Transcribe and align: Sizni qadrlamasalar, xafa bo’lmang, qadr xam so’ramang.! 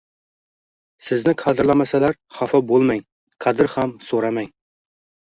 Sizni 1.09 1.35
qadrlamasalar, 1.43 2.19
xafa 2.41 2.65
bo’lmang, 2.75 3.07
qadr 3.49 3.73
xam 3.79 3.99
so’ramang.! 4.11 4.55